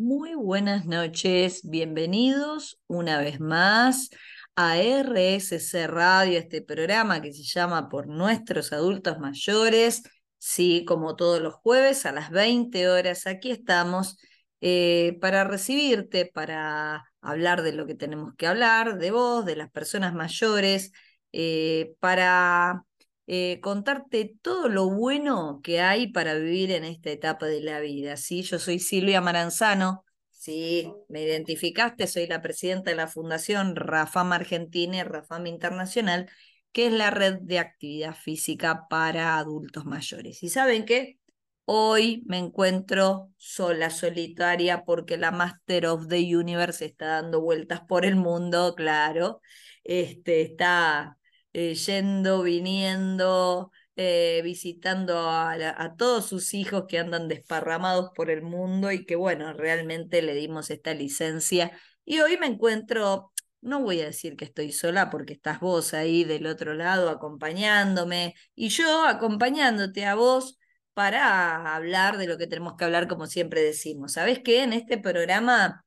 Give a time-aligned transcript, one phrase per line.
[0.00, 4.08] Muy buenas noches, bienvenidos una vez más
[4.56, 10.02] a RSC Radio, este programa que se llama Por Nuestros Adultos Mayores.
[10.38, 14.16] Sí, como todos los jueves a las 20 horas, aquí estamos
[14.62, 19.70] eh, para recibirte, para hablar de lo que tenemos que hablar, de vos, de las
[19.70, 20.92] personas mayores,
[21.32, 22.86] eh, para
[23.32, 28.16] eh, contarte todo lo bueno que hay para vivir en esta etapa de la vida.
[28.16, 28.42] ¿sí?
[28.42, 34.96] Yo soy Silvia Maranzano, sí, me identificaste, soy la presidenta de la Fundación Rafam Argentina
[34.96, 36.28] y Rafam Internacional,
[36.72, 40.42] que es la red de actividad física para adultos mayores.
[40.42, 41.20] ¿Y saben qué?
[41.66, 48.04] Hoy me encuentro sola, solitaria, porque la Master of the Universe está dando vueltas por
[48.04, 49.40] el mundo, claro.
[49.84, 51.16] Este, está
[51.52, 58.92] eh, yendo, viniendo, eh, visitando a, todos sus hijos que andan desparramados por el mundo
[58.92, 61.72] y que bueno, realmente le dimos esta licencia.
[62.04, 66.24] Y hoy me encuentro, no voy a decir que estoy sola porque estás vos ahí
[66.24, 70.58] del otro lado acompañándome y yo acompañándote a vos
[70.94, 74.12] para hablar de lo que tenemos que hablar como siempre decimos.
[74.12, 74.62] ¿Sabes qué?
[74.62, 75.84] En este programa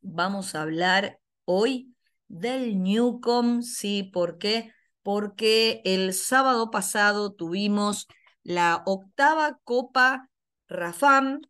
[0.00, 1.94] vamos a hablar hoy
[2.28, 4.72] del Newcom, sí, ¿por qué?
[5.02, 8.06] Porque el sábado pasado tuvimos
[8.42, 10.28] la octava Copa
[10.68, 11.40] Rafam,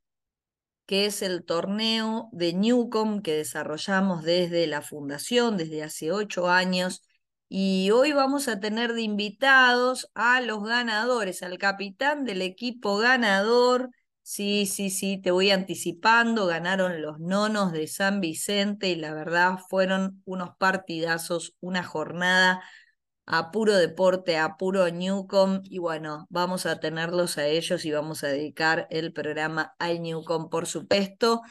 [0.86, 7.02] que es el torneo de Newcom que desarrollamos desde la fundación, desde hace ocho años.
[7.48, 13.90] Y hoy vamos a tener de invitados a los ganadores, al capitán del equipo ganador.
[14.22, 19.58] Sí, sí, sí, te voy anticipando, ganaron los nonos de San Vicente y la verdad
[19.68, 22.62] fueron unos partidazos, una jornada
[23.26, 28.24] a puro deporte, a puro Newcom, y bueno, vamos a tenerlos a ellos y vamos
[28.24, 31.42] a dedicar el programa al Newcom, por supuesto.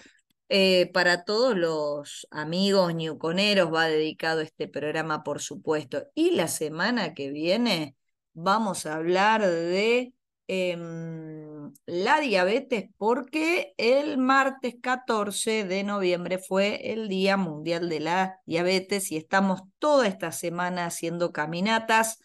[0.50, 6.08] Eh, para todos los amigos newconeros va dedicado este programa, por supuesto.
[6.14, 7.96] Y la semana que viene
[8.34, 10.14] vamos a hablar de
[10.54, 11.41] Em,
[11.86, 19.12] la diabetes porque el martes 14 de noviembre fue el Día Mundial de la Diabetes
[19.12, 22.20] y estamos toda esta semana haciendo caminatas,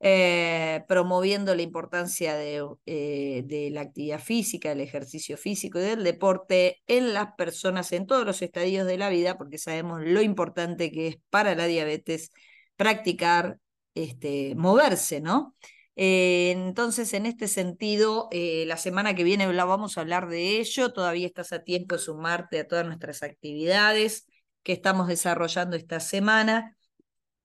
[0.00, 6.82] eh, promoviendo la importancia de, eh, la actividad física, del ejercicio físico y del deporte
[6.86, 11.08] en las personas en todos los estadios de la vida, porque sabemos lo importante que
[11.08, 12.30] es para la diabetes
[12.76, 13.58] practicar,
[13.94, 15.54] este, moverse, ¿no?
[15.96, 20.92] Eh, entonces, en este sentido, eh, la semana que viene vamos a hablar de ello.
[20.92, 24.26] Todavía estás a tiempo de sumarte a todas nuestras actividades
[24.62, 26.76] que estamos desarrollando esta semana.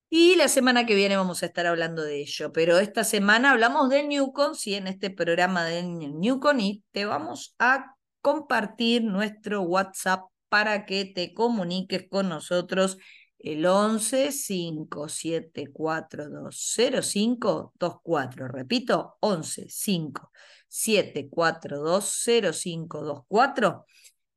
[0.09, 2.51] Y la semana que viene vamos a estar hablando de ello.
[2.51, 7.55] Pero esta semana hablamos del Newcon, sí, en este programa del Newcon, y te vamos
[7.59, 12.97] a compartir nuestro WhatsApp para que te comuniques con nosotros
[13.39, 18.47] el 11 574 24.
[18.47, 23.85] Repito, 11 574 24.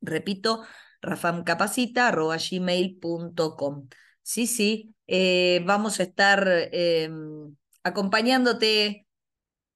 [0.00, 0.64] Repito,
[1.06, 3.88] rafamcapacita.gmail.com.
[4.22, 9.06] Sí, sí, eh, vamos a estar em, acompañándote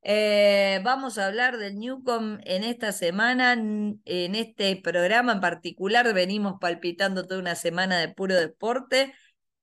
[0.02, 6.12] Eh, vamos a hablar del Newcom en esta semana, en este programa en particular.
[6.14, 9.14] Venimos palpitando toda una semana de puro deporte.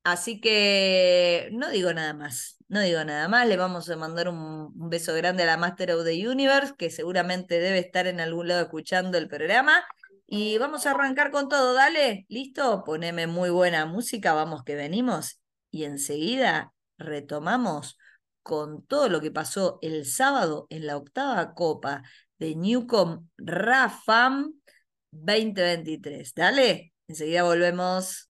[0.06, 4.72] Así que no digo nada más, no digo nada más, le vamos a mandar un,
[4.88, 8.62] beso grande a la Master of the Universe, que seguramente debe estar en algún lado
[8.62, 9.84] escuchando el programa.
[10.28, 15.42] Y vamos a arrancar con todo, dale, listo, poneme muy buena música, vamos que venimos.
[15.72, 17.98] Y enseguida retomamos
[18.44, 22.04] con todo lo que pasó el sábado en la octava copa
[22.38, 24.54] de Newcom Rafam
[25.12, 26.32] 2023.
[26.36, 28.30] Dale, enseguida volvemos.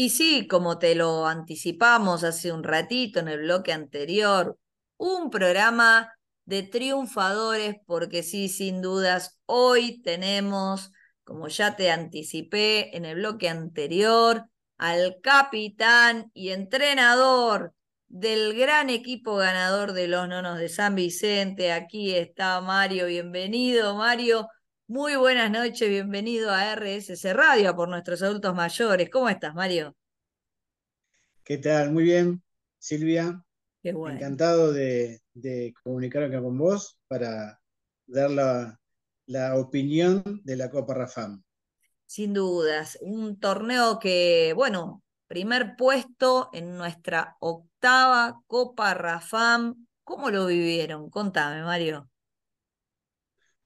[0.00, 4.56] Y sí, como te lo anticipamos hace un ratito en el bloque anterior,
[4.96, 6.14] un programa
[6.44, 10.92] de triunfadores, porque sí, sin dudas, hoy tenemos,
[11.24, 14.44] como ya te anticipé en el bloque anterior,
[14.76, 17.74] al capitán y entrenador
[18.06, 21.72] del gran equipo ganador de los nonos de San Vicente.
[21.72, 24.46] Aquí está Mario, bienvenido Mario.
[24.90, 29.10] Muy buenas noches, bienvenido a RSC Radio por nuestros adultos mayores.
[29.10, 29.94] ¿Cómo estás, Mario?
[31.44, 31.92] ¿Qué tal?
[31.92, 32.42] Muy bien,
[32.78, 33.44] Silvia.
[33.82, 34.16] Qué bueno.
[34.16, 35.20] Encantado de,
[35.84, 37.60] comunicar acá con vos para
[38.06, 38.80] dar la,
[39.26, 41.42] la opinión de la Copa Rafam.
[42.06, 49.86] Sin dudas, un torneo que, bueno, primer puesto en nuestra octava Copa Rafam.
[50.02, 51.10] ¿Cómo lo vivieron?
[51.10, 52.08] Contame, Mario.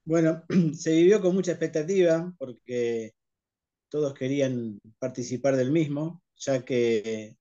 [0.05, 3.13] Bueno, se vivió con mucha expectativa porque
[3.89, 7.37] todos querían participar del mismo, ya que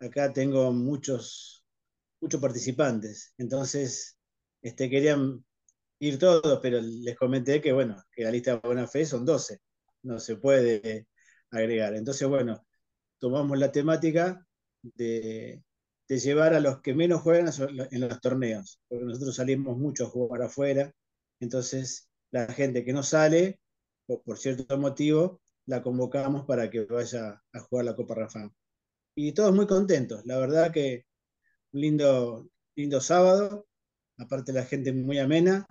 [0.00, 1.64] acá tengo muchos,
[2.20, 3.34] muchos participantes.
[3.38, 4.18] Entonces,
[4.62, 5.44] este, querían
[5.98, 9.60] ir todos, pero les comenté que, bueno, que la lista de buena fe son 12,
[10.02, 11.08] no se puede
[11.50, 11.94] agregar.
[11.94, 12.64] Entonces, bueno,
[13.18, 14.46] tomamos la temática
[14.82, 15.62] de,
[16.08, 17.50] llevar a los que menos juegan
[17.90, 20.92] en los torneos, porque nosotros salimos mucho a jugar afuera,
[21.40, 23.60] entonces la gente que no sale,
[24.06, 28.50] por, cierto motivo, la convocamos para que vaya a jugar la Copa Rafa.
[29.16, 31.06] Y todos muy contentos, la verdad que
[31.72, 33.66] un lindo, lindo sábado,
[34.18, 35.66] aparte la gente muy amena,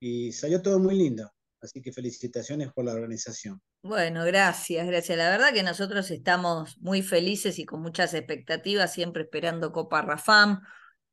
[0.00, 1.30] y salió todo muy lindo.
[1.62, 3.60] Así que felicitaciones por la organización.
[3.82, 5.18] Bueno, gracias, gracias.
[5.18, 10.62] La verdad que nosotros estamos muy felices y con muchas expectativas, siempre esperando Copa Rafam,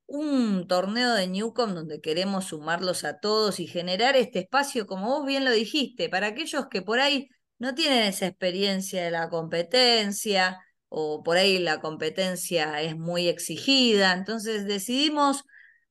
[0.07, 5.25] un torneo de Newcom donde queremos sumarlos a todos y generar este espacio, como vos
[5.25, 10.59] bien lo dijiste, para aquellos que por ahí no tienen esa experiencia de la competencia
[10.89, 14.13] o por ahí la competencia es muy exigida.
[14.13, 15.44] Entonces decidimos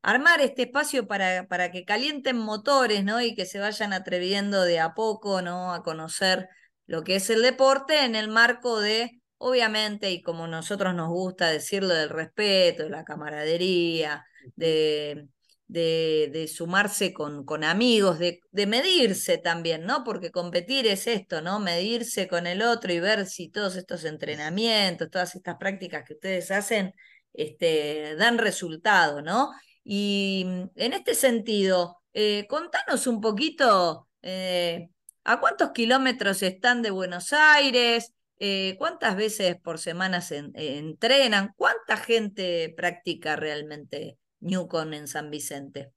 [0.02, 3.20] armar este espacio para, para que calienten motores, ¿no?
[3.20, 5.74] Y que se vayan atreviendo de a poco, ¿no?
[5.74, 6.48] A conocer
[6.86, 11.50] lo que es el deporte en el marco de, obviamente, y como nosotros nos gusta
[11.50, 14.24] decirlo, del respeto, de la camaradería,
[14.56, 15.28] de,
[15.68, 20.04] de, sumarse con, con amigos, de, de, medirse también, ¿no?
[20.04, 21.58] Porque competir es esto, ¿no?
[21.60, 26.50] Medirse con el otro y ver si todos estos entrenamientos, todas estas prácticas que ustedes
[26.50, 26.94] hacen,
[27.32, 29.50] este, dan resultado, ¿no?
[29.84, 34.88] Y mm, en este sentido, eh, contanos un poquito eh,
[35.24, 41.96] a cuántos kilómetros están de Buenos Aires, eh, cuántas veces por semana se entrenan, cuánta
[41.96, 45.92] gente practica realmente Newcon en San Vicente.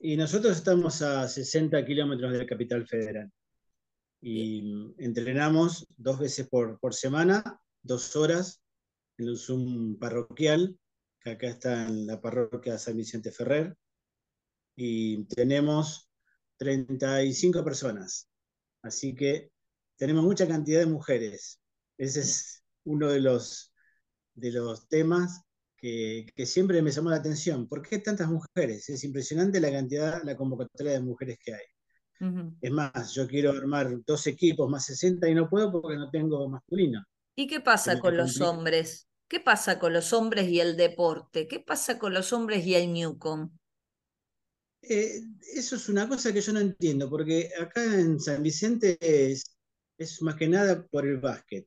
[0.00, 3.30] Y nosotros estamos a 60 kilómetros de la capital federal.
[4.20, 8.62] Y mm, entrenamos dos veces por, por semana, dos horas,
[9.18, 10.78] en un Zoom parroquial,
[11.20, 13.76] que acá está en la parroquia San Vicente Ferrer,
[14.76, 16.10] y tenemos
[16.56, 18.28] 35 personas.
[18.82, 19.50] Así que
[20.00, 21.60] tenemos mucha cantidad de mujeres.
[21.98, 23.70] Ese es uno de los,
[24.34, 25.42] de los temas
[25.76, 27.68] que, siempre me llamó la atención.
[27.68, 28.88] ¿Por qué tantas mujeres?
[28.88, 31.64] Es impresionante la cantidad, la convocatoria de mujeres que hay.
[32.62, 36.48] Es más, yo quiero armar dos equipos más 60 y no puedo porque no tengo
[36.48, 37.04] masculino.
[37.36, 39.06] ¿Y qué pasa con los hombres?
[39.28, 41.46] ¿Qué pasa con los hombres y el deporte?
[41.46, 43.50] ¿Qué pasa con los hombres y el Newcom?
[44.80, 45.20] Eh,
[45.54, 49.59] eso es una cosa que yo no entiendo, porque acá en San Vicente es,
[50.22, 51.66] más que nada por el básquet.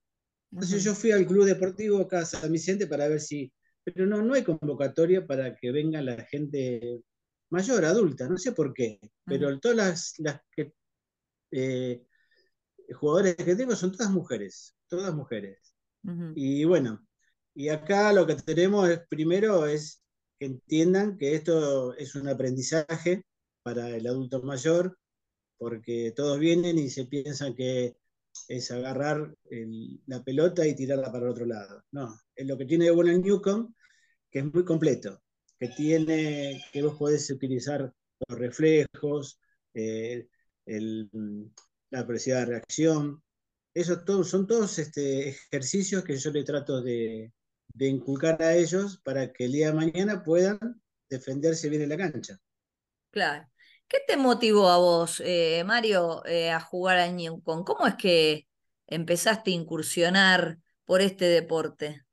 [0.52, 3.52] Entonces yo fui al club deportivo en San Vicente para ver si...
[3.84, 7.02] Pero no, no hay convocatoria para que venga la gente
[7.54, 10.74] mayor, adulta, no sé por qué, pero todas las, que,
[11.52, 12.04] eh,
[12.94, 15.60] jugadores que tengo son todas mujeres, todas mujeres.
[16.36, 17.06] Y bueno,
[17.54, 20.02] y acá lo que tenemos es, primero es
[20.40, 23.24] que entiendan que esto es un aprendizaje
[23.62, 24.98] para el adulto mayor,
[25.58, 27.96] porque todos vienen y se piensan que
[28.48, 29.34] es agarrar
[30.08, 31.84] la pelota y tirarla para el otro lado.
[31.92, 33.74] No, es lo que tiene de bueno el Newcom,
[34.30, 35.22] que es muy completo,
[35.60, 37.94] que tiene, que vos podés utilizar
[38.28, 39.40] los reflejos,
[39.74, 40.28] eh,
[40.66, 43.22] la velocidad de reacción.
[43.74, 47.34] Eso todo, son todos este, ejercicios que yo le trato de,
[47.74, 51.98] de inculcar a ellos para que el día de mañana puedan defenderse bien en la
[51.98, 52.40] cancha.
[53.12, 53.48] Claro.
[53.88, 57.64] ¿Qué te motivó a vos, eh, Mario, eh, a jugar a Newcom?
[57.64, 58.48] ¿Cómo es que
[58.88, 62.04] empezaste a incursionar por este deporte?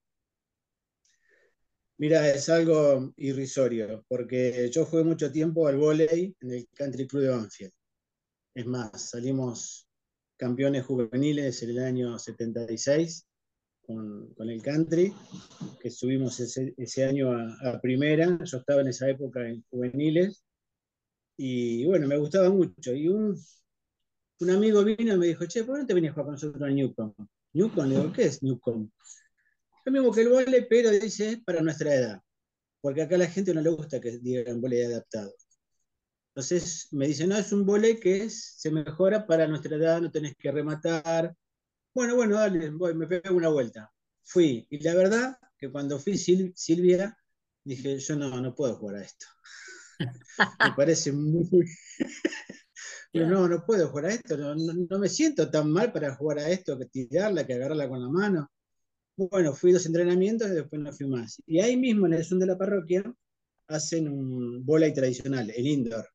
[1.97, 7.23] Mira, es algo irrisorio, porque yo jugué mucho tiempo al volei en el Country Club
[7.23, 7.73] de Banfield.
[8.55, 9.87] Es más, salimos
[10.37, 13.27] campeones juveniles en el año 76
[13.83, 15.13] con, el country,
[15.81, 18.39] que subimos ese, año a, primera.
[18.45, 20.43] Yo estaba en esa época en juveniles.
[21.37, 22.93] Y bueno, me gustaba mucho.
[22.93, 23.37] Y un,
[24.41, 26.35] un amigo vino y me dijo, che, ¿por qué no te venías a jugar con
[26.35, 27.15] nosotros a Newcom?
[27.53, 28.91] Newcom, le digo, ¿qué es Newcom?
[29.85, 32.23] Lo mismo que el vole, pero dice, es para nuestra edad.
[32.81, 35.35] Porque acá a la gente no le gusta que digan vole adaptado.
[36.31, 40.11] Entonces me dice, no, es un vole que es, se mejora para nuestra edad, no
[40.11, 41.35] tenés que rematar.
[41.93, 43.93] Bueno, bueno, dale, voy, me pego una vuelta.
[44.23, 44.67] Fui.
[44.71, 47.17] Y la verdad que cuando fui Silvia,
[47.65, 49.27] dije, yo no, no puedo jugar a esto.
[50.01, 51.49] Me parece muy...
[53.13, 56.39] Pero no, no puedo jugar a esto, no, no, me siento tan mal para jugar
[56.39, 58.51] a esto, que tirarla, que agarrarla con la mano.
[59.17, 61.43] Bueno, fui dos entrenamientos y después no fui más.
[61.47, 63.03] Y ahí mismo en el Zoom de la parroquia
[63.67, 66.09] hacen un volei tradicional, el indoor.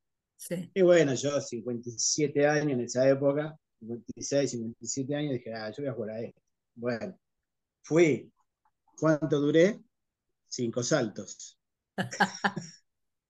[0.73, 5.89] Y bueno, yo 57 años en esa época, 56, 57 años, dije, ah, yo voy
[5.89, 6.41] a jugar a esto.
[6.75, 7.19] Bueno,
[7.83, 8.31] fui.
[8.97, 9.81] ¿Cuánto duré?
[10.47, 11.57] Cinco saltos.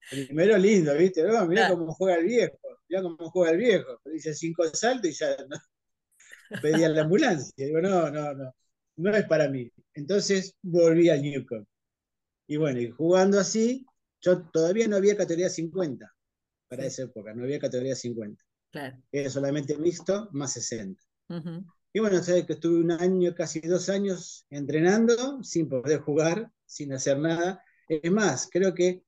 [0.09, 1.23] Primero lindo, ¿viste?
[1.23, 2.57] No, mirá cómo juega el viejo,
[2.89, 3.99] mirá cómo juega el viejo.
[4.05, 5.57] Dice cinco saltos y ya no.
[6.61, 7.53] pedía la ambulancia.
[7.65, 8.55] Digo, no, no, no,
[8.97, 9.71] no es para mí.
[9.93, 11.65] Entonces volví al Newcom.
[12.47, 13.85] Y bueno, y jugando así,
[14.21, 16.11] yo todavía no había categoría 50
[16.67, 18.43] para esa época, no había categoría 50.
[19.11, 21.01] Era solamente mixto más 60.
[21.93, 26.93] Y bueno, sabes que estuve un año, casi dos años entrenando sin poder jugar, sin
[26.93, 27.63] hacer nada.
[27.87, 29.04] Es más, creo que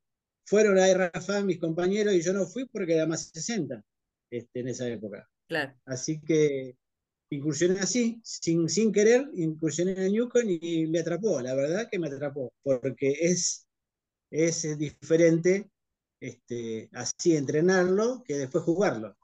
[0.48, 3.84] fueron a Rafa mis compañeros y yo no fui porque era más 60
[4.32, 5.30] este, en esa época.
[5.48, 5.74] Claro.
[5.86, 6.76] Así que
[7.30, 12.00] incursioné así, sin, sin querer, incursioné en el Newcon y me atrapó, la verdad que
[12.00, 13.68] me atrapó, porque es,
[14.32, 15.70] es diferente
[16.22, 19.17] este, así entrenarlo que después jugarlo.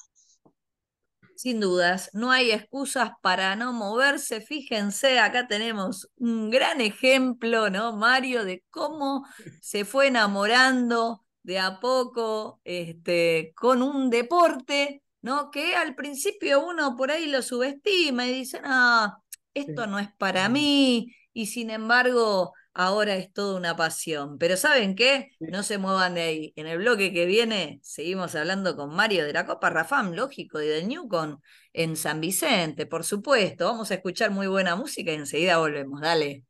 [1.43, 4.39] Sin dudas, no hay excusas para no moverse.
[4.39, 9.25] Fíjense, acá tenemos un gran ejemplo, ¿no, Mario, de cómo
[9.59, 15.51] se fue enamorando de a poco este, con un deporte, ¿no?
[15.51, 19.17] Que al principio uno por ahí lo subestima y dice, ah,
[19.53, 24.37] esto no es para mí, y sin embargo ahora es toda una pasión.
[24.37, 25.31] Pero ¿saben qué?
[25.39, 26.53] No se muevan de ahí.
[26.55, 30.67] En el bloque que viene seguimos hablando con Mario de la Copa Rafam, lógico, y
[30.67, 31.41] del Newcon
[31.73, 33.65] en San Vicente, por supuesto.
[33.65, 36.01] Vamos a escuchar muy buena música y enseguida volvemos.
[36.01, 36.45] Dale.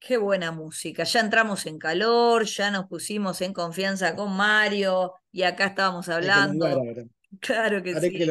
[0.00, 1.04] Qué buena música.
[1.04, 6.82] Ya entramos en calor, ya nos pusimos en confianza con Mario y acá estábamos hablando.
[7.40, 8.26] Claro que sí.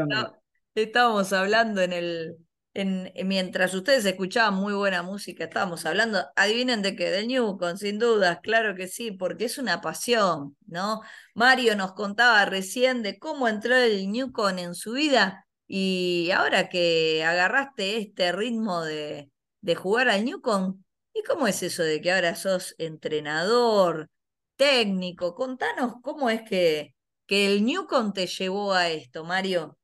[0.73, 2.37] estábamos hablando en el,
[2.85, 8.39] mientras ustedes escuchaban muy buena música, estábamos hablando, adivinen de qué, del Newcon, sin dudas,
[8.41, 11.01] claro que sí, porque es una pasión, ¿no?
[11.33, 17.23] Mario nos contaba recién de cómo entró el Newcon en su vida y ahora que
[17.25, 19.31] agarraste este ritmo de,
[19.61, 24.09] de jugar al Newcon, ¿y cómo es eso de que ahora sos entrenador,
[24.55, 25.35] técnico?
[25.35, 29.77] Contanos cómo es que, que el Newcon te llevó a esto, Mario.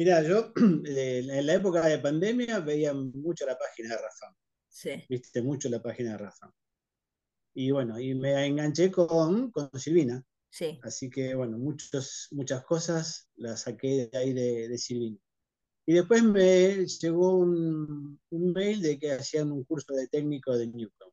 [0.00, 4.34] Mira, yo en la época de pandemia veía mucho la página de Rafa.
[4.66, 4.92] Sí.
[5.10, 6.50] Viste mucho la página de Rafa.
[7.52, 10.24] Y bueno, y me enganché con, con Silvina.
[10.48, 10.80] Sí.
[10.84, 15.18] Así que bueno, muchos, muchas cosas las saqué de ahí de, Silvina.
[15.84, 20.66] Y después me llegó un, un, mail de que hacían un curso de técnico de
[20.66, 21.10] Newcom.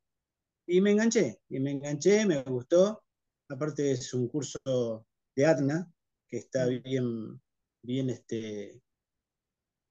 [0.65, 3.03] Y me enganché, y me enganché, me gustó.
[3.49, 5.91] Aparte es un curso de ATNA,
[6.29, 6.81] que está mm.
[6.83, 7.41] bien,
[7.81, 8.81] bien, este,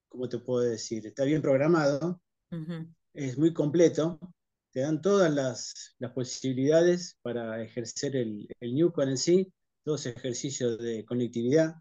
[0.09, 1.07] ¿cómo te puedo decir?
[1.07, 2.21] Está bien programado,
[3.15, 4.19] es muy completo,
[4.73, 9.53] te dan todas las, posibilidades para ejercer el, el Newcon en sí,
[9.85, 11.75] todos ejercicios de conectividad,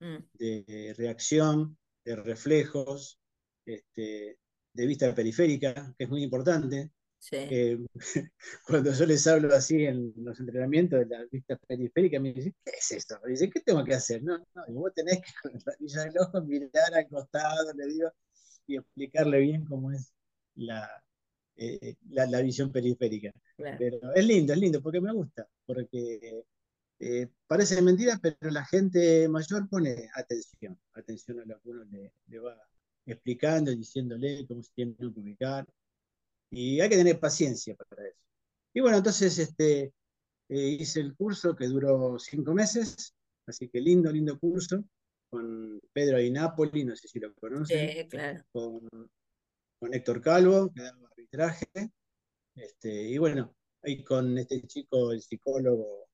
[0.00, 0.16] mm.
[0.34, 3.18] de reacción, de reflejos,
[3.66, 4.38] este,
[4.74, 6.90] de vista periférica, que es muy importante.
[7.32, 7.78] Eh,
[8.66, 12.72] cuando yo les hablo así en los entrenamientos de la vista periférica, me dicen, ¿qué
[12.72, 13.18] es esto?
[13.24, 14.22] Me dicen, ¿qué tengo que hacer?
[14.22, 18.10] No, no, vos tenés que con la villa del ojo mirar al costado, le digo,
[18.66, 20.12] y explicarle bien cómo es
[20.54, 20.88] la,
[21.56, 23.32] eh, la, visión periférica.
[23.56, 26.44] Pero es lindo, es lindo, porque me gusta, porque
[26.98, 32.12] eh, parece mentira, pero la gente mayor pone atención, atención a lo que uno le,
[32.26, 32.56] le va
[33.06, 35.66] explicando, diciéndole cómo se tiene que ubicar.
[36.54, 38.18] Y hay que tener paciencia para eso.
[38.72, 39.92] Y bueno, entonces este,
[40.48, 43.14] eh, hice el curso que duró cinco meses,
[43.46, 44.84] así que lindo, lindo curso,
[45.30, 48.44] con Pedro Di Napoli, no sé si lo conocen, sí, claro.
[48.52, 48.88] con,
[49.78, 51.66] con, Héctor Calvo, que daba arbitraje,
[52.54, 56.08] este, y bueno, ahí con este chico, el psicólogo,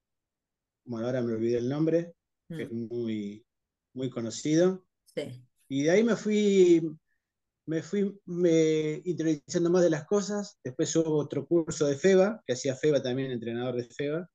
[0.84, 2.14] bueno, ahora me olvidé el nombre,
[2.48, 2.88] que es mm.
[2.88, 3.44] muy,
[3.94, 4.86] muy conocido.
[5.04, 5.44] Sí.
[5.68, 6.82] Y de ahí me fui
[7.70, 10.58] me fui me, interiorizando más de las cosas.
[10.64, 14.28] Después hubo otro curso de FEBA, que hacía FEBA también, entrenador de FEBA.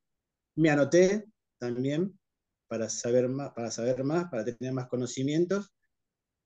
[0.56, 1.26] Me anoté
[1.58, 2.18] también
[2.70, 5.74] para saber más, para saber más, para tener más conocimientos.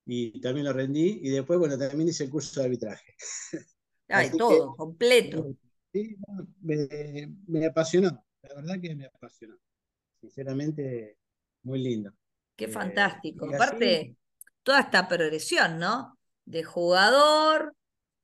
[0.07, 1.19] Y también lo rendí.
[1.21, 3.15] Y después, bueno, también hice el curso de arbitraje.
[4.11, 5.55] Ah, todo, completo.
[5.93, 6.17] Sí,
[6.61, 8.25] me, me apasionó.
[8.41, 9.55] La verdad que me apasionó.
[10.19, 11.19] Sinceramente,
[11.61, 12.11] muy lindo.
[12.55, 13.45] Qué eh, fantástico.
[13.53, 14.17] Aparte,
[14.63, 16.18] toda esta progresión, ¿no?
[16.49, 17.75] De jugador,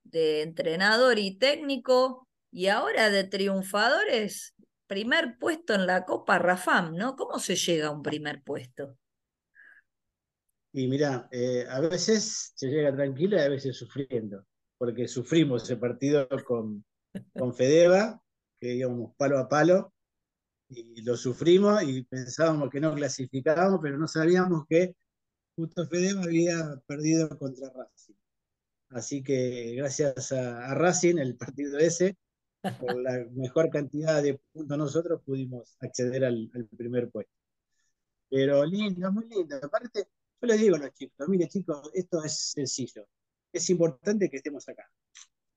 [0.03, 4.55] de entrenador y técnico, y ahora de triunfadores,
[4.87, 7.15] primer puesto en la Copa Rafam, ¿no?
[7.15, 8.97] ¿Cómo se llega a un primer puesto?
[10.73, 14.43] Y mira, eh, a veces se llega tranquilo y a veces sufriendo,
[14.79, 16.83] porque sufrimos ese partido con,
[17.37, 18.19] con Fedeva,
[18.59, 19.93] que íbamos palo a palo,
[20.67, 24.95] y lo sufrimos y pensábamos que no clasificábamos, pero no sabíamos que
[25.55, 28.15] justo Fedeva había perdido contra Racing.
[28.89, 32.17] Así que gracias a, Racing, el partido ese,
[32.79, 37.33] por la mejor cantidad de puntos nosotros pudimos acceder al, primer puesto.
[38.29, 39.57] Pero lindo, muy lindo.
[39.61, 40.07] Aparte,
[40.41, 43.07] yo les digo a los chicos, mire chicos, esto es sencillo.
[43.51, 44.89] Es importante que estemos acá.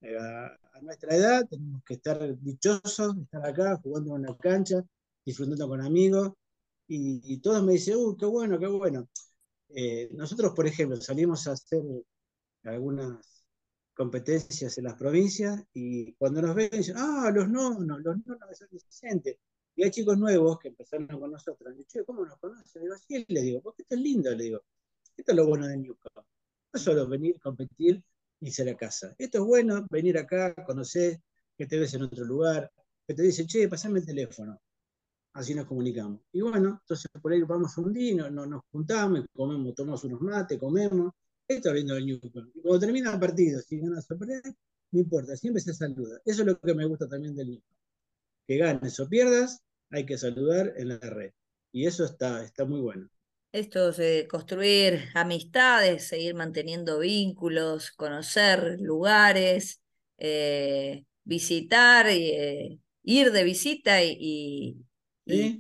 [0.00, 4.84] Eh, a, nuestra edad tenemos que estar dichosos, estar acá jugando en una cancha,
[5.24, 6.32] disfrutando con amigos,
[6.90, 9.08] y, todos me dicen, ¡uh, qué bueno, qué bueno!
[9.70, 11.82] Eh, nosotros, por ejemplo, salimos a hacer
[12.64, 13.44] algunas
[13.94, 18.54] competencias en las provincias y cuando nos ven dicen, ah, los nonos, los nonos de
[18.54, 19.40] San Vicente.
[19.76, 21.74] Y hay chicos nuevos que empezaron con nosotros.
[21.78, 22.82] Y yo, ¿cómo nos conocen?
[22.82, 24.64] Digo, sí, le digo, porque esto es lindo, le digo.
[25.16, 26.22] Esto es lo bueno de Newcastle.
[26.72, 28.02] No solo venir, competir
[28.40, 29.14] y ser a casa.
[29.18, 31.20] Esto es bueno, venir acá, conocer,
[31.56, 32.72] que te ves en otro lugar,
[33.06, 34.60] que te dicen, che, pasame el teléfono
[35.32, 36.20] así nos comunicamos.
[36.32, 41.12] Y bueno, entonces por ahí vamos un día, nos, juntamos, comemos, tomamos unos mates, comemos.
[41.46, 42.50] Esto es lindo del Newcom.
[42.54, 44.42] Y cuando termina el partido, si ganas o perder,
[44.90, 46.20] no importa, siempre se saluda.
[46.24, 47.76] Eso es lo que me gusta también del Newcom.
[48.46, 51.32] Que ganes o pierdas, hay que saludar en la red.
[51.72, 53.08] Y eso está, está muy bueno.
[53.52, 59.80] Esto de construir amistades, seguir manteniendo vínculos, conocer lugares,
[60.18, 64.87] eh, visitar, eh, ir de visita y, y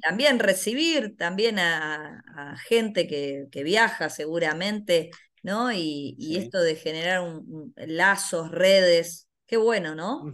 [0.00, 5.10] también recibir también a, gente que, viaja seguramente,
[5.42, 5.72] ¿no?
[5.72, 10.24] Y, esto de generar un, lazos, redes, qué bueno, ¿no?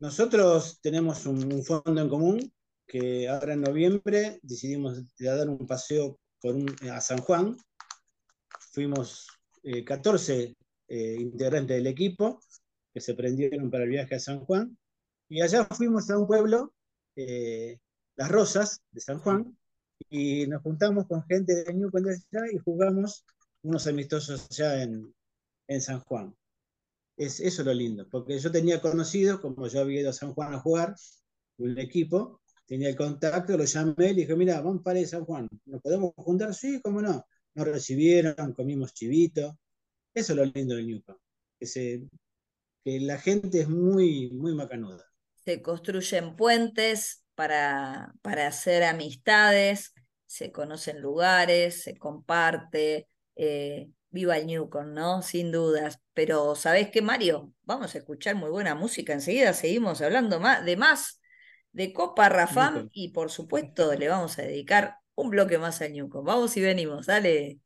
[0.00, 2.52] Nosotros tenemos un, fondo en común
[2.86, 6.56] que ahora en noviembre decidimos dar un paseo por
[6.90, 7.56] a San Juan.
[8.72, 9.26] Fuimos
[9.84, 10.54] 14 eh,
[10.88, 12.40] eh, integrantes del equipo
[12.94, 14.76] que se prendieron para el viaje a San Juan.
[15.28, 16.72] Y allá fuimos a un pueblo
[17.16, 17.78] eh,
[18.18, 19.56] las Rosas de San Juan
[20.10, 23.24] y nos juntamos con gente de Newcomb allá y jugamos
[23.62, 25.14] unos amistosos allá en,
[25.68, 26.34] en San Juan.
[27.16, 30.34] Es, eso es lo lindo, porque yo tenía conocido, como yo había ido a San
[30.34, 30.96] Juan a jugar,
[31.58, 35.48] un equipo, tenía el contacto, lo llamé y le dije, mira, vamos para San Juan,
[35.66, 36.52] ¿nos podemos juntar?
[36.54, 37.24] Sí, cómo no.
[37.54, 39.58] Nos recibieron, comimos chivito.
[40.12, 41.18] Eso es lo lindo del Newcomb,
[41.58, 42.02] que,
[42.84, 45.04] que la gente es muy, muy macanuda.
[45.44, 49.94] Se construyen puentes, para, para hacer amistades,
[50.26, 53.08] se conocen lugares, se comparte.
[53.36, 55.22] Eh, viva el Newcom, ¿no?
[55.22, 56.00] Sin dudas.
[56.14, 57.52] Pero, ¿sabés qué, Mario?
[57.62, 59.12] Vamos a escuchar muy buena música.
[59.12, 61.20] Enseguida seguimos hablando más, de más
[61.70, 66.24] de Copa Rafam y, por supuesto, le vamos a dedicar un bloque más al Newcom.
[66.24, 67.60] Vamos y venimos, dale.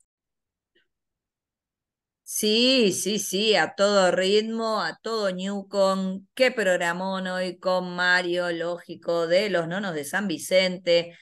[2.34, 6.26] Sí, sí, sí, a todo ritmo, a todo Newcom.
[6.34, 11.16] Qué programón hoy con Mario, lógico, de los nonos de San Vicente,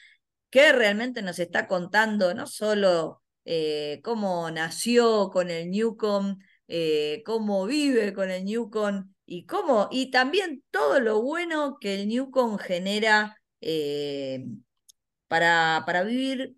[0.50, 7.66] que realmente nos está contando no solo eh, cómo nació con el Newcom, eh, cómo
[7.66, 13.36] vive con el Newcom y cómo, y también todo lo bueno que el Newcom genera
[13.60, 14.46] eh,
[15.28, 16.56] para, para vivir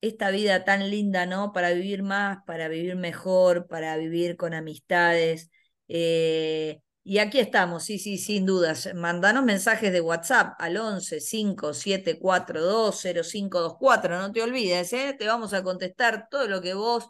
[0.00, 1.52] esta vida tan linda, ¿no?
[1.52, 5.50] Para vivir más, para vivir mejor, para vivir con amistades.
[5.88, 8.90] Eh, y aquí estamos, sí, sí, sin dudas.
[8.94, 14.18] Mandanos mensajes de WhatsApp al 11 5742 0524.
[14.18, 15.16] No te olvides, ¿eh?
[15.18, 17.08] Te vamos a contestar todo lo que vos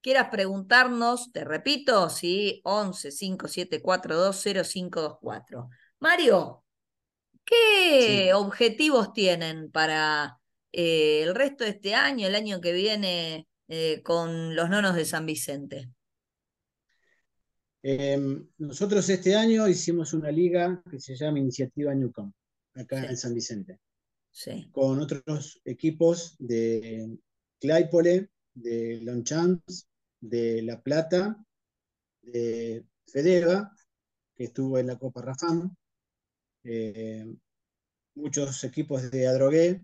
[0.00, 1.32] quieras preguntarnos.
[1.32, 5.68] Te repito, sí, 11 5742 0524.
[6.00, 6.64] Mario,
[7.44, 10.37] ¿qué objetivos tienen para
[10.72, 15.04] eh, el resto de este año, el año que viene, eh, con los nonos de
[15.04, 15.90] San Vicente?
[17.82, 22.32] Em, nosotros este año hicimos una liga que se llama Iniciativa Newcom,
[22.74, 23.78] acá en San Vicente,
[24.72, 27.18] con otros equipos de
[27.60, 29.88] Claypole, de Longchamps,
[30.20, 31.42] de La Plata,
[32.22, 33.72] de Fedeva,
[34.34, 35.74] que estuvo en la Copa Rafam,
[36.64, 37.26] eh,
[38.14, 39.82] muchos equipos de Adrogué,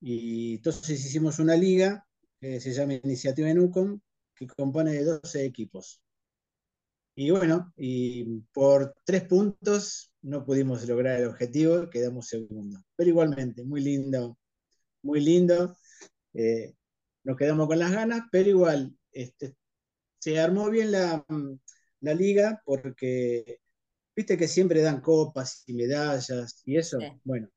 [0.00, 2.06] y entonces hicimos una liga
[2.40, 4.00] que se llama Iniciativa Nucom,
[4.34, 6.00] que compone de 12 equipos.
[7.16, 12.80] Y bueno, y por tres puntos no pudimos lograr el objetivo, quedamos segundos.
[12.94, 14.38] Pero igualmente, muy lindo,
[15.02, 15.76] muy lindo.
[16.34, 16.74] Eh,
[17.24, 19.56] nos quedamos con las ganas, pero igual este,
[20.20, 21.24] se armó bien la,
[22.00, 23.60] la, liga porque
[24.14, 26.98] viste que siempre dan copas y medallas y eso.
[27.24, 27.48] Bueno,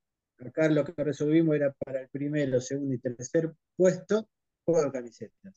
[0.47, 4.27] acá lo que resolvimos era para el primero, segundo y tercer puesto,
[4.65, 5.53] juego de camisetas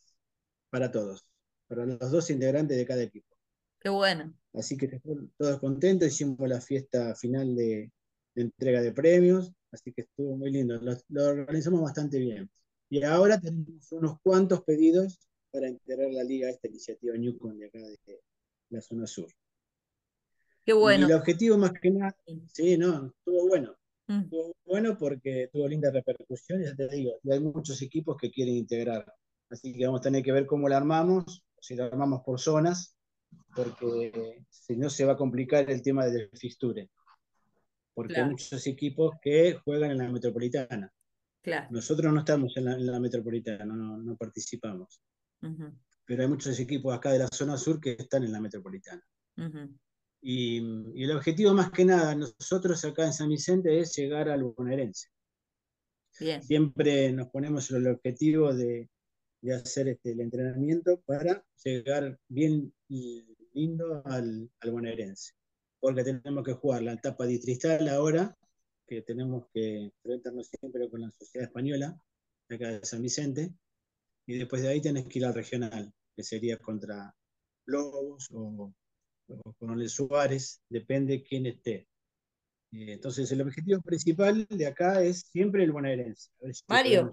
[0.71, 1.25] para todos,
[1.69, 3.35] para los dos integrantes de cada equipo.
[3.81, 4.35] Qué bueno.
[4.55, 5.01] Así que
[5.37, 7.91] todos contentos, hicimos la fiesta final de,
[8.35, 12.51] entrega de premios, así que estuvo muy lindo, lo, organizamos bastante bien.
[12.89, 15.19] Y ahora tenemos unos cuantos pedidos
[15.51, 18.21] para integrar la liga a esta iniciativa Newcom de acá de
[18.71, 19.29] la zona sur.
[20.65, 21.07] Qué bueno.
[21.07, 22.17] Y el objetivo más que nada,
[22.53, 23.77] sí, no, estuvo bueno.
[24.07, 24.25] Mm.
[24.65, 29.05] Bueno porque tuvo linda repercusión, ya te digo, y hay muchos equipos que quieren integrar.
[29.51, 32.97] Así que vamos a tener que ver cómo la armamos, si la armamos por zonas,
[33.55, 36.91] porque si no se va a complicar el tema del fixture.
[37.95, 40.93] Porque hay muchos equipos que juegan en la metropolitana.
[41.41, 41.69] Claro.
[41.71, 45.01] Nosotros no estamos en la, metropolitana, no, no participamos.
[46.05, 49.03] Pero hay muchos equipos acá de la zona sur que están en la metropolitana.
[50.27, 50.57] Y,
[50.95, 55.09] y, el objetivo más que nada, nosotros acá en San Vicente, es llegar al bonaerense.
[56.41, 58.89] Siempre nos ponemos el objetivo de,
[59.43, 62.73] de hacer este, el entrenamiento para llegar bien
[63.53, 65.35] lindo al, al bonaerense.
[65.79, 68.35] Porque tenemos que jugar la etapa distristal ahora,
[68.87, 72.01] que tenemos que enfrentarnos siempre con la sociedad española,
[72.49, 73.53] acá de San Vicente,
[74.27, 77.15] y después de ahí tenés que ir al regional, que sería contra
[77.67, 78.73] Lobos o,
[79.59, 81.89] con el Suárez, depende quién esté.
[82.73, 86.31] Eh, entonces, el objetivo principal de acá es siempre el bonaerense.
[86.69, 87.11] Mario,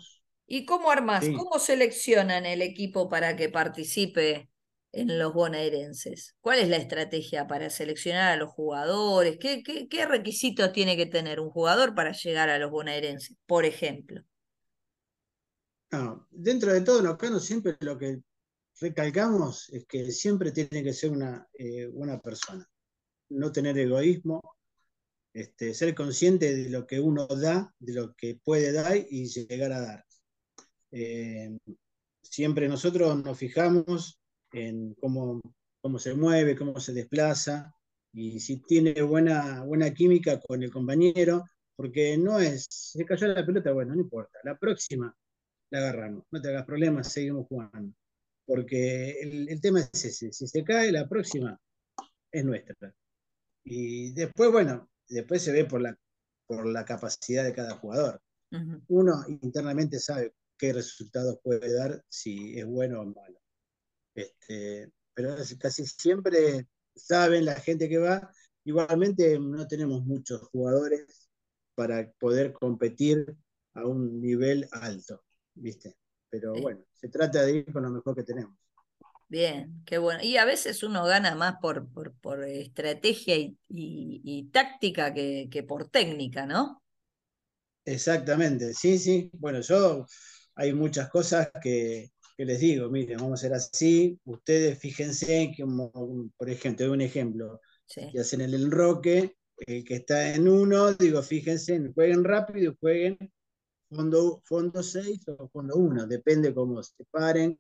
[0.54, 1.24] ¿Y cómo armas?
[1.38, 4.50] ¿Cómo seleccionan el equipo para que participe
[4.92, 6.36] en los bonaerenses?
[6.42, 9.38] ¿Cuál es la estrategia para seleccionar a los jugadores?
[9.40, 14.24] ¿Qué, qué, requisitos tiene que tener un jugador para llegar a los bonaerenses, por ejemplo?
[16.30, 18.20] dentro de todo, no siempre lo que
[18.82, 22.68] recalcamos es que siempre tiene que ser una, eh, una persona.
[23.30, 24.42] No tener egoísmo,
[25.34, 29.72] este, ser consciente de lo que uno da, de lo que puede dar y llegar
[29.72, 30.06] a dar.
[30.92, 31.58] Eh,
[32.22, 34.20] siempre nosotros nos fijamos
[34.52, 35.40] en cómo,
[35.82, 37.74] cómo se mueve, cómo se desplaza,
[38.14, 43.46] y si tiene buena, buena química con el compañero, porque no es, se cayó la
[43.46, 45.16] pelota, bueno, no importa, la próxima
[45.70, 47.94] la agarramos, no te hagas problemas, seguimos jugando.
[48.52, 51.58] Porque el, tema es ese, si se cae, la próxima
[52.30, 52.94] es nuestra.
[53.64, 55.98] Y después, bueno, después se ve por la,
[56.46, 58.22] por la capacidad de cada jugador.
[58.90, 63.40] Uno internamente sabe qué resultados puede dar, si es bueno o malo.
[64.14, 68.34] Este, pero casi siempre saben la gente que va.
[68.66, 71.30] Igualmente no tenemos muchos jugadores
[71.74, 73.34] para poder competir
[73.76, 76.01] a un nivel alto, ¿viste?
[76.32, 78.56] Pero bueno, se trata de ir con lo mejor que tenemos.
[79.28, 80.24] Bien, qué bueno.
[80.24, 81.88] Y a veces uno gana más por,
[82.20, 83.36] por, estrategia
[83.70, 86.82] y, táctica que, que, por técnica, ¿no?
[87.86, 89.30] Exactamente, sí, sí.
[89.34, 90.06] Bueno, yo
[90.56, 96.50] hay muchas cosas que, les digo, miren, vamos a hacer así, ustedes fíjense, que, por
[96.50, 101.80] ejemplo, doy un ejemplo, que hacen el enroque, el que está en uno, digo, fíjense,
[101.94, 103.18] jueguen rápido, jueguen
[103.96, 107.58] fondo, fondo 6 o fondo 1, depende cómo se paren,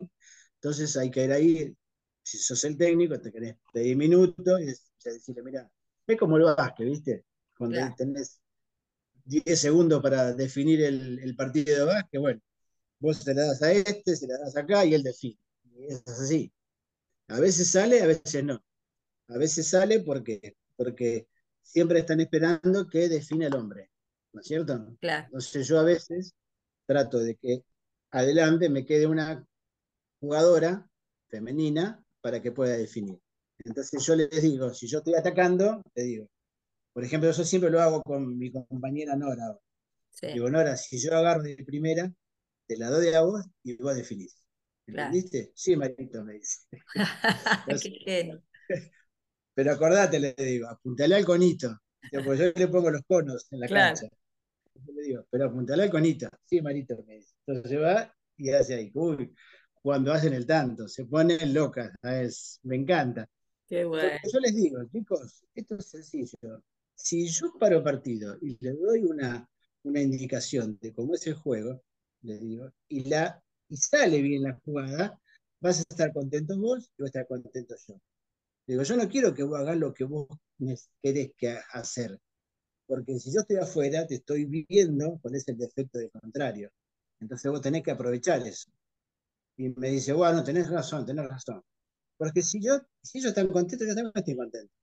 [0.55, 1.77] entonces hay que ir ahí,
[2.23, 4.65] si sos el técnico, te querés pedir minutos y
[5.03, 5.71] decirle, mira,
[6.07, 7.25] es como el básquet, ¿viste?
[7.57, 8.39] Cuando tenés
[9.25, 12.41] 10 segundos para definir el, el partido de básquet, bueno,
[13.01, 15.39] Vos se la das a este, se la das acá y él define.
[15.89, 16.53] es así.
[17.29, 18.63] A veces sale, a veces no.
[19.29, 21.27] A veces sale porque, porque
[21.63, 23.90] siempre están esperando que define el hombre.
[24.33, 24.95] ¿No es cierto?
[24.99, 25.25] Claro.
[25.25, 26.33] Entonces yo a veces
[26.85, 27.63] trato de que
[28.11, 29.45] adelante me quede una
[30.19, 30.87] jugadora
[31.29, 33.19] femenina para que pueda definir.
[33.63, 36.27] Entonces yo les digo, si yo estoy atacando, te digo,
[36.93, 39.57] por ejemplo, yo siempre lo hago con mi compañera Nora.
[40.21, 42.11] Digo, Nora, si yo agarro de primera,
[42.67, 44.35] te la doy a vos y vos definís.
[44.87, 45.51] ¿Entendiste?
[45.55, 46.67] Sí, Marito, me dice.
[49.53, 51.77] Pero acordate, le digo, apuntale al conito.
[52.11, 54.07] Porque yo le pongo los conos en la cancha.
[54.93, 56.27] Le digo, pero apuntale al conito.
[56.45, 57.33] Sí, Marito, me dice.
[57.45, 58.91] Entonces va y hace ahí.
[58.93, 59.33] Uy,
[59.81, 61.91] cuando hacen el tanto, se ponen locas.
[62.63, 63.27] Me encanta.
[63.67, 64.09] Qué bueno.
[64.31, 66.63] yo les digo, chicos, esto es sencillo.
[66.93, 69.47] Si yo paro partido y le doy una,
[69.83, 71.81] una indicación de cómo es el juego,
[72.21, 75.19] le digo, y, la, y sale bien la jugada,
[75.59, 77.95] vas a estar contento vos y voy a estar contento yo.
[78.67, 80.27] Digo, yo no quiero que vos hagas lo que vos
[81.01, 82.19] querés que hacer,
[82.91, 86.69] porque si yo estoy afuera, te estoy viendo cuál es el defecto del contrario.
[87.21, 88.69] Entonces vos tenés que aprovechar eso.
[89.55, 91.61] Y me dice, bueno, tenés razón, tenés razón.
[92.17, 94.73] Porque si, yo, si ellos están contentos, yo también estoy contento.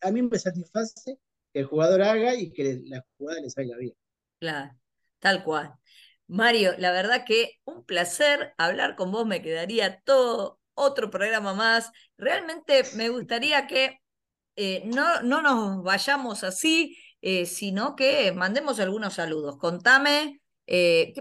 [0.00, 1.18] A mí me satisface
[1.52, 3.94] que el jugador haga y que la jugada le salga bien.
[4.40, 4.74] Claro,
[5.18, 5.74] tal cual.
[6.28, 11.90] Mario, la verdad que un placer hablar con vos, me quedaría todo otro programa más.
[12.16, 13.98] Realmente me gustaría que
[14.56, 19.56] eh, no, no nos vayamos así, eh, sino que mandemos algunos saludos.
[19.56, 21.14] Contame, eh,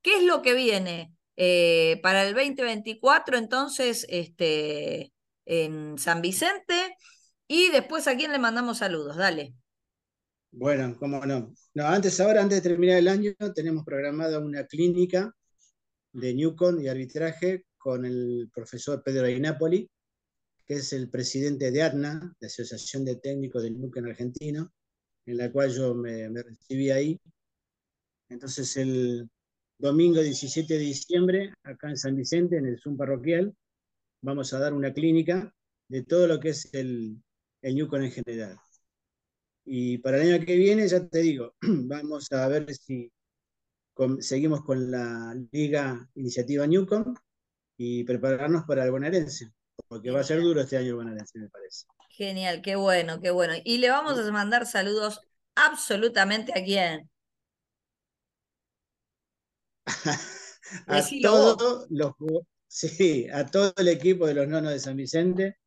[0.00, 5.12] ¿qué es lo que viene eh, para el 2024 entonces este,
[5.44, 6.96] en San Vicente?
[7.48, 9.54] Y después a quién le mandamos saludos, dale.
[10.52, 11.52] Bueno, cómo no.
[11.74, 15.34] No, antes, ahora, antes de terminar el año, tenemos programada una clínica
[16.12, 19.90] de Newcon y arbitraje con el profesor Pedro Napoli,
[20.64, 24.72] que es el presidente de ATNA, la Asociación de Técnicos del Newcon Argentino,
[25.26, 27.20] en la cual yo me, recibí ahí.
[28.28, 29.28] Entonces, el
[29.78, 33.54] domingo 17 de diciembre, acá en San Vicente, en el Zoom parroquial,
[34.22, 35.54] vamos a dar una clínica
[35.88, 37.22] de todo lo que es el,
[37.62, 38.58] el en general.
[39.64, 43.10] Y para el año que viene, ya te digo, vamos a ver si
[44.20, 47.14] seguimos con la Liga Iniciativa Newcom
[47.76, 49.52] y prepararnos para el bonaerense,
[49.88, 51.86] porque va a ser duro este año el bonaerense, me parece.
[52.16, 53.54] Genial, qué bueno, qué bueno.
[53.64, 55.20] Y le vamos a mandar saludos
[55.56, 57.10] absolutamente a quién.
[60.86, 62.12] a todos los
[62.68, 65.58] sí, a todo el equipo de los nonos de San Vicente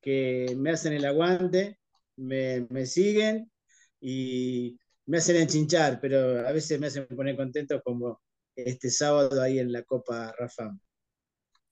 [0.00, 1.78] que me hacen el aguante
[2.16, 3.50] me, siguen
[4.00, 8.22] y me hacen enchinchar, pero a veces me hacen poner contento como
[8.56, 10.74] este sábado ahí en la Copa Rafa.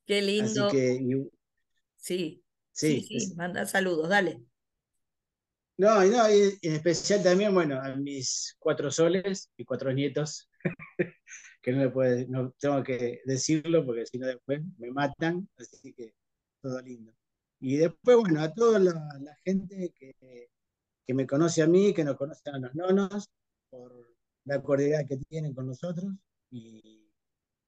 [0.04, 0.66] Qué lindo.
[0.66, 1.28] Así que,
[1.96, 2.44] sí,
[2.78, 4.40] sí, sí, manda saludos, dale.
[5.76, 10.48] No, y no, y en especial también, bueno, a mis cuatro soles y cuatro nietos,
[11.62, 15.92] que no, me puede, no tengo que decirlo porque si no después me matan, así
[15.92, 16.14] que
[16.60, 17.12] todo lindo.
[17.60, 20.14] Y después, bueno, a toda la, gente que,
[21.06, 23.28] que, me conoce a mí, que nos conoce a los nonos,
[23.70, 23.92] por
[24.44, 26.12] la cordialidad que tienen con nosotros,
[26.50, 27.08] y,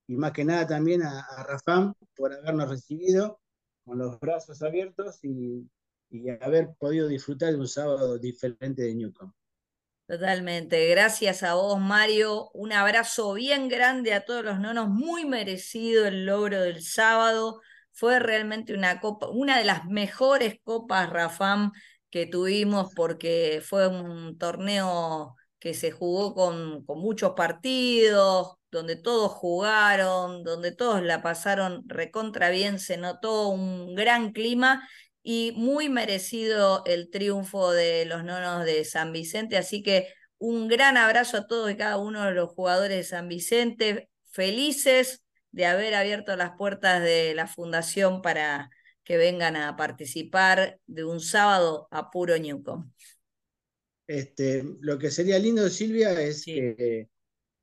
[0.08, 3.40] y más que nada también a, a, Rafam por habernos recibido
[3.90, 5.68] con los brazos abiertos y,
[6.10, 9.32] y haber podido disfrutar de un sábado diferente de Newcomb.
[10.06, 10.88] Totalmente.
[10.88, 12.50] Gracias a vos, Mario.
[12.54, 14.88] Un abrazo bien grande a todos los nonos.
[14.88, 17.60] Muy merecido el logro del sábado.
[17.90, 21.72] Fue realmente una copa, una de las mejores copas Rafam
[22.10, 29.32] que tuvimos porque fue un torneo que se jugó con, con muchos partidos, donde todos
[29.32, 34.88] jugaron, donde todos la pasaron recontra bien, se notó un gran clima
[35.22, 39.56] y muy merecido el triunfo de los nonos de San Vicente.
[39.56, 43.28] Así que un gran abrazo a todos y cada uno de los jugadores de San
[43.28, 48.70] Vicente, felices de haber abierto las puertas de la fundación para
[49.04, 52.90] que vengan a participar de un sábado a puro Newcom.
[54.06, 57.08] Este, lo que sería lindo, Silvia, es que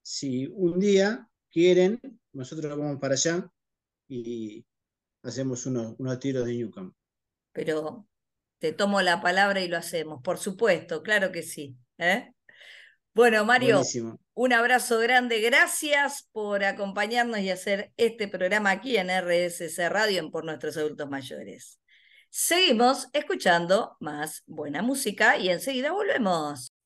[0.07, 1.99] si un día quieren,
[2.31, 3.51] nosotros vamos para allá
[4.07, 4.65] y
[5.21, 6.93] hacemos unos, unos tiros de Newcom.
[7.51, 8.07] Pero
[8.57, 11.75] te tomo la palabra y lo hacemos, por supuesto, claro que sí.
[11.97, 12.31] ¿eh?
[13.13, 13.81] Bueno, Mario,
[14.33, 15.41] un abrazo grande.
[15.41, 21.09] Gracias por acompañarnos y hacer este programa aquí en RSC Radio en Por Nuestros Adultos
[21.09, 21.81] Mayores.
[22.29, 26.76] Seguimos escuchando más buena música y enseguida volvemos.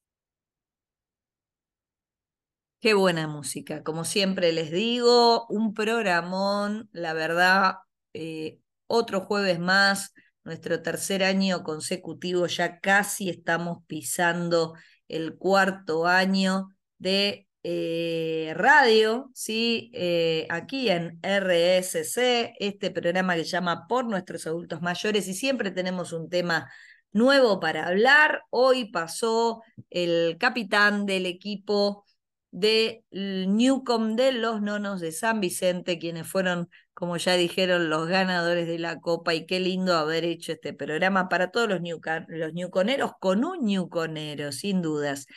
[2.81, 3.83] Qué buena música.
[3.83, 7.75] Como siempre les digo, un programón, la verdad,
[8.13, 10.13] eh, otro jueves más,
[10.43, 14.73] nuestro tercer año consecutivo, ya casi estamos pisando
[15.07, 19.91] el cuarto año de eh, radio, ¿sí?
[19.93, 25.69] Eh, aquí en RSC, este programa que se llama Por nuestros adultos mayores y siempre
[25.69, 26.71] tenemos un tema
[27.11, 28.41] nuevo para hablar.
[28.49, 32.05] Hoy pasó el capitán del equipo
[32.51, 38.67] de Newcom de los Nonos de San Vicente, quienes fueron, como ya dijeron, los ganadores
[38.67, 39.33] de la Copa.
[39.33, 41.81] Y qué lindo haber hecho este programa para todos los,
[42.27, 45.27] los Newconeros, con un Newconero, sin dudas.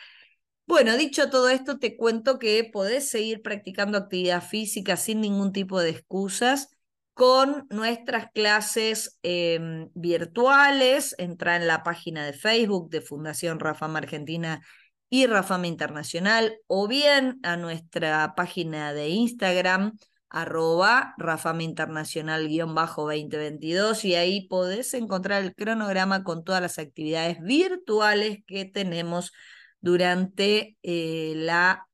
[0.67, 5.81] Bueno, dicho todo esto, te cuento que podés seguir practicando actividad física sin ningún tipo
[5.81, 6.71] de excusas
[7.13, 11.15] con nuestras clases em, virtuales.
[11.19, 14.63] Entra en la página de Facebook de Fundación Rafama Argentina
[15.09, 19.97] y Rafama Internacional o bien a nuestra página de Instagram
[20.35, 26.79] arroba Rafama Internacional guion bajo 2022 y ahí podés encontrar el cronograma con todas las
[26.79, 29.33] actividades virtuales que tenemos
[29.81, 31.87] durante eh, la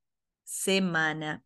[0.43, 1.43] semana.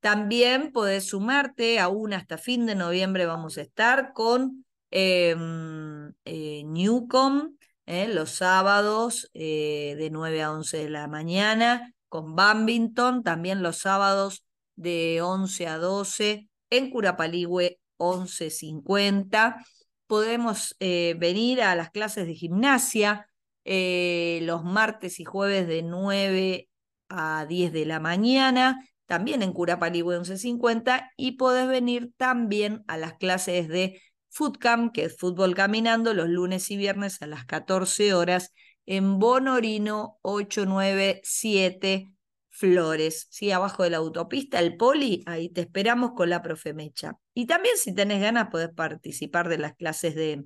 [0.00, 7.56] También podés sumarte, aún hasta fin de noviembre vamos a estar con em, eh, Newcom,
[7.90, 13.78] eh, los sábados eh, de 9 a 11 de la mañana, con Bambington, también los
[13.78, 14.44] sábados
[14.76, 19.64] de 11 a 12, en Curapaligüe 11.50.
[20.06, 23.28] Podemos venir a las clases de gimnasia
[23.64, 26.68] los martes y jueves de 9
[27.08, 28.78] a 10 de la mañana
[29.10, 35.16] también en Curapalihue 1150, y podés venir también a las clases de Footcamp, que es
[35.18, 38.52] fútbol caminando, los lunes y viernes a las 14 horas
[38.86, 42.12] en Bonorino 897
[42.48, 43.52] Flores, ¿sí?
[43.52, 47.16] abajo de la autopista, el Poli, ahí te esperamos con la profe Mecha.
[47.32, 50.44] Y también si tenés ganas podés participar de las clases de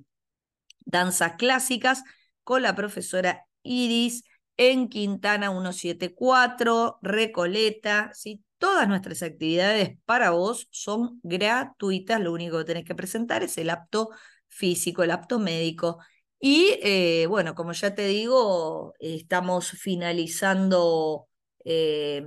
[0.85, 2.03] danzas clásicas
[2.43, 4.23] con la profesora Iris
[4.55, 8.44] en Quintana 174, Recoleta, ¿sí?
[8.65, 13.69] Todas nuestras actividades para vos son gratuitas, lo único que tenés que presentar es el
[13.69, 14.09] apto
[14.47, 15.99] físico, el apto médico.
[16.39, 21.27] Y eh, bueno, como ya te digo, estamos finalizando
[21.63, 22.23] eh,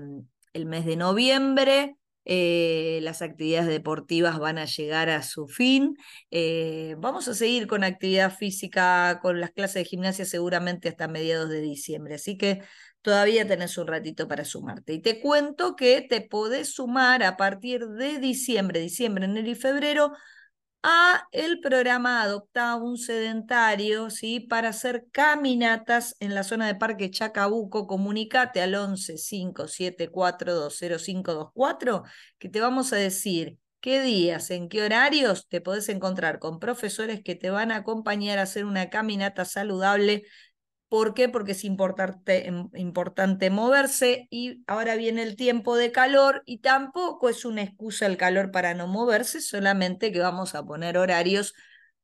[0.53, 1.97] el mes de noviembre.
[2.25, 5.97] Eh, las actividades deportivas van a llegar a su fin.
[6.99, 11.63] vamos a seguir con actividad física, con las clases de gimnasia seguramente hasta mediados de
[11.63, 12.15] diciembre.
[12.15, 12.63] Así que
[13.03, 14.95] todavía tenés un ratito para sumarte.
[14.95, 20.13] Y te cuento que te podés sumar a partir de diciembre, diciembre, enero y febrero
[20.83, 24.41] a el programa Adopta un Sedentario, ¿sí?
[24.41, 27.87] Para hacer caminatas en la zona de Parque Chacabuco.
[27.87, 32.05] Comunicate al 11 574
[32.39, 37.23] que te vamos a decir qué días, en qué horarios te podés encontrar con profesores
[37.23, 40.25] que te van a acompañar a hacer una caminata saludable
[40.89, 41.29] ¿Por qué?
[41.29, 47.29] Porque es importante, em, importante moverse y ahora viene el tiempo de calor y tampoco
[47.29, 51.53] es una excusa el calor para no moverse, solamente que vamos a poner horarios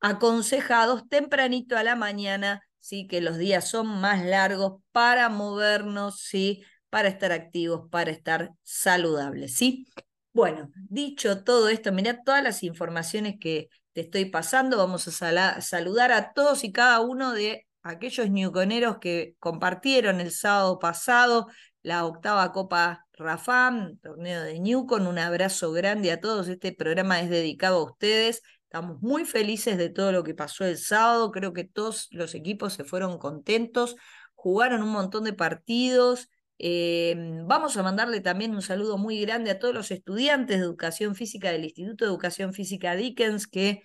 [0.01, 6.63] aconsejados tempranito a la mañana, sí, que los días son más largos para movernos, sí,
[6.91, 9.87] para estar activos, para estar saludables, sí.
[10.35, 16.13] Bueno, dicho todo esto, mirá todas las informaciones que te estoy pasando, vamos a saludar
[16.13, 21.47] a todos y cada uno de aquellos ñuconeros que compartieron el sábado pasado
[21.85, 25.07] la octava Copa Rafam, torneo de Ñucon.
[25.07, 26.49] Un abrazo grande a todos.
[26.49, 28.43] Este programa es dedicado a ustedes.
[28.65, 31.31] Estamos muy felices de todo lo que pasó el sábado.
[31.31, 33.97] Creo que todos los equipos se fueron contentos.
[34.35, 36.31] Jugaron un montón de partidos.
[36.57, 41.15] Em, vamos a mandarle también un saludo muy grande a todos los estudiantes de educación
[41.15, 43.83] física del Instituto de Educación Física Dickens que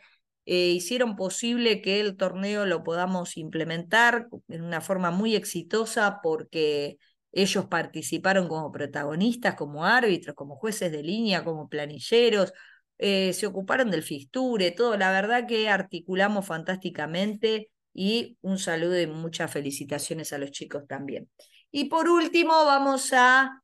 [0.51, 6.97] eh, hicieron posible que el torneo lo podamos implementar en una forma muy exitosa porque
[7.31, 12.51] ellos participaron como protagonistas, como árbitros, como jueces de línea, como planilleros,
[12.97, 14.97] eh, se ocuparon del fisture, todo.
[14.97, 21.29] La verdad que articulamos fantásticamente y un saludo y muchas felicitaciones a los chicos también.
[21.69, 23.61] Y por último, vamos a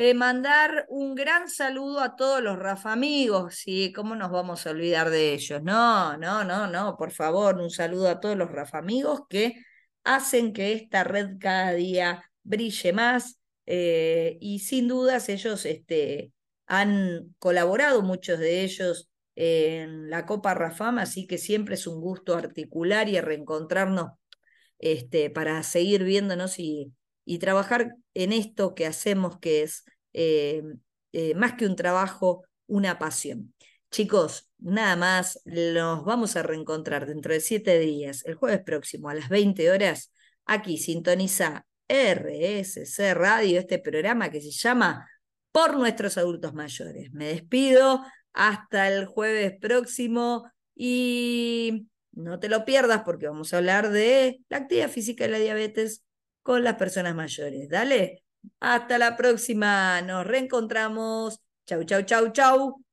[0.00, 3.92] eh, mandar un gran saludo a todos los Rafa amigos, ¿sí?
[3.92, 5.60] ¿Cómo nos vamos a olvidar de ellos?
[5.64, 9.56] No, no, no, no, por favor, un saludo a todos los Rafa amigos que
[10.04, 16.32] hacen que esta red cada día brille más eh, y sin dudas ellos este,
[16.66, 22.36] han colaborado, muchos de ellos, en la Copa Rafama, así que siempre es un gusto
[22.36, 24.12] articular y reencontrarnos
[24.78, 26.92] este, para seguir viéndonos y,
[27.28, 30.62] y trabajar en esto que hacemos, que es eh,
[31.12, 33.52] eh, más que un trabajo, una pasión.
[33.90, 39.14] Chicos, nada más, nos vamos a reencontrar dentro de siete días, el jueves próximo a
[39.14, 40.10] las 20 horas.
[40.46, 45.06] Aquí sintoniza RSC Radio, este programa que se llama
[45.52, 47.12] Por nuestros adultos mayores.
[47.12, 53.90] Me despido hasta el jueves próximo y no te lo pierdas porque vamos a hablar
[53.90, 56.07] de la actividad física y la diabetes
[56.48, 57.68] con las personas mayores.
[57.68, 58.24] Dale,
[58.60, 61.38] hasta la próxima, nos reencontramos.
[61.66, 62.87] Chau, chau, chau, chau.